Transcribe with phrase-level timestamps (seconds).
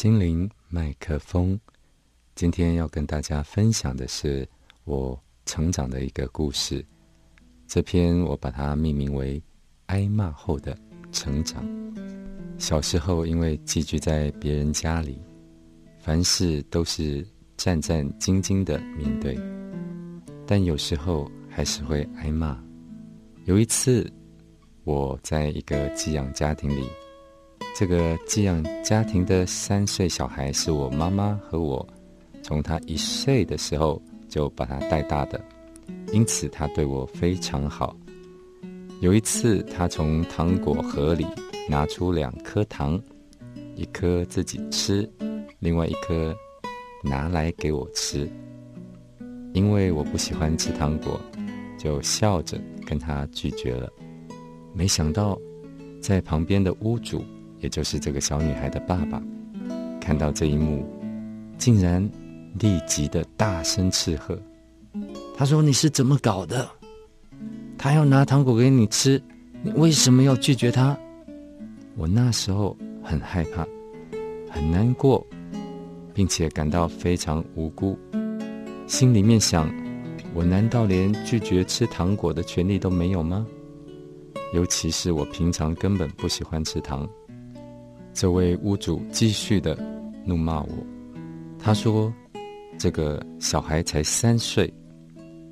[0.00, 1.58] 心灵麦克风。
[2.36, 4.48] 今天要跟大家分享的是
[4.84, 6.86] 我成长的一个故事。
[7.66, 9.40] 这篇我把它命名为
[9.86, 10.78] 《挨骂后的
[11.10, 11.66] 成长》。
[12.58, 15.20] 小时候因为寄居在别人家里，
[15.98, 17.26] 凡事都是
[17.56, 19.36] 战战兢兢的面对，
[20.46, 22.56] 但有时候还是会挨骂。
[23.46, 24.08] 有一次，
[24.84, 26.88] 我在一个寄养家庭里。
[27.78, 31.86] 这个寄养家庭的三岁小孩是我妈妈和我
[32.42, 35.40] 从他一岁的时候就把他带大的，
[36.12, 37.96] 因此他对我非常好。
[39.00, 41.24] 有一次，他从糖果盒里
[41.68, 43.00] 拿出两颗糖，
[43.76, 45.08] 一颗自己吃，
[45.60, 46.34] 另外一颗
[47.04, 48.28] 拿来给我吃。
[49.52, 51.20] 因为我不喜欢吃糖果，
[51.78, 53.88] 就笑着跟他拒绝了。
[54.74, 55.38] 没想到，
[56.02, 57.22] 在旁边的屋主。
[57.60, 59.22] 也就是这个小女孩的爸爸，
[60.00, 60.86] 看到这一幕，
[61.56, 62.02] 竟然
[62.58, 64.38] 立即的大声斥喝。
[65.36, 66.68] 他说：“你是怎么搞的？
[67.76, 69.22] 他要拿糖果给你吃，
[69.62, 70.98] 你为什么要拒绝他？”
[71.96, 73.66] 我那时候很害怕，
[74.50, 75.24] 很难过，
[76.14, 77.98] 并且感到非常无辜，
[78.86, 79.68] 心里面想：
[80.32, 83.46] 我难道连拒绝吃糖果的权利都没有吗？
[84.54, 87.08] 尤其是我平常根本不喜欢吃糖。
[88.18, 89.78] 这位屋主继续的
[90.24, 90.68] 怒骂我，
[91.56, 92.12] 他说
[92.76, 94.74] ：“这个小孩才三岁，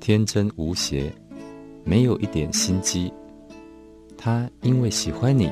[0.01, 1.09] 天真无邪，
[1.85, 3.09] 没有一点心机。
[4.17, 5.49] 他因为喜欢你，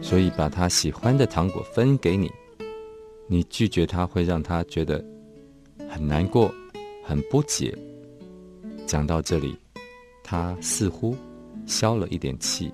[0.00, 2.32] 所以把他喜欢的糖果分给你。
[3.26, 5.04] 你拒绝他，会让他觉得
[5.86, 6.50] 很难过、
[7.04, 7.76] 很不解。”
[8.88, 9.54] 讲到这里，
[10.24, 11.14] 他似乎
[11.66, 12.72] 消了一点气，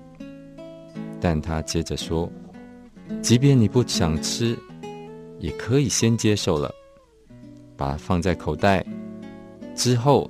[1.19, 2.31] 但他接着说。
[3.21, 4.57] 即便你不想吃，
[5.39, 6.73] 也可以先接受了，
[7.75, 8.85] 把它放在口袋，
[9.75, 10.29] 之后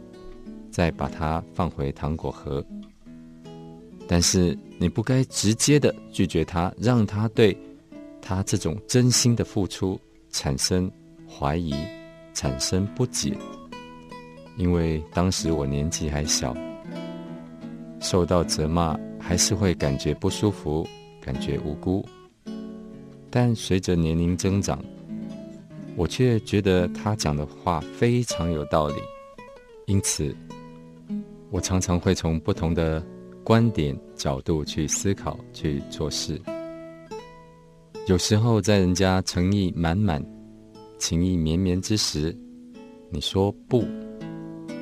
[0.71, 2.63] 再把它放回糖果盒。
[4.07, 7.55] 但是你不该直接的拒绝他，让他对
[8.21, 9.99] 他这种真心的付出
[10.31, 10.91] 产生
[11.27, 11.73] 怀疑，
[12.33, 13.37] 产生不解。
[14.57, 16.55] 因为当时我年纪还小，
[17.99, 20.87] 受到责骂还是会感觉不舒服，
[21.21, 22.03] 感觉无辜。
[23.31, 24.83] 但随着年龄增长，
[25.95, 28.95] 我却觉得他讲的话非常有道理，
[29.85, 30.35] 因此，
[31.51, 33.05] 我常常会从不同的
[33.43, 36.41] 观点角度去思考、去做事。
[38.07, 40.23] 有时候在人家诚意满满、
[40.97, 42.35] 情意绵绵之时，
[43.11, 43.85] 你说不，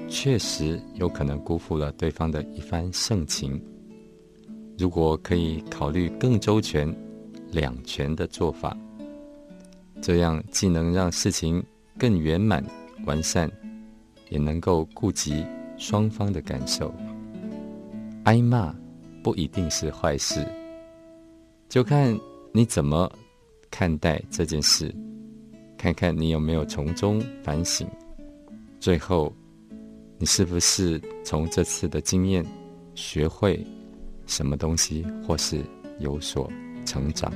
[0.07, 3.62] 确实有可能辜负了对方的一番盛情。
[4.78, 6.96] 如果可以考虑更周全。
[7.52, 8.78] 两全的做法，
[10.02, 11.63] 这样既能让事情
[11.97, 12.63] 更圆满
[13.06, 13.50] 完善，
[14.30, 15.46] 也能够顾及
[15.78, 16.94] 双方的感受。
[18.24, 18.75] 挨骂
[19.24, 20.46] 不一定是坏事，
[21.69, 22.18] 就看
[22.52, 23.12] 你怎么
[23.72, 24.94] 看待这件事，
[25.78, 27.88] 看看你有没有从中反省。
[28.80, 29.34] 最后，
[30.18, 32.46] 你是不是从这次的经验
[32.96, 33.66] 学会
[34.25, 35.63] 什么东西，或是
[36.00, 36.52] 有所。
[36.88, 37.30] 成长。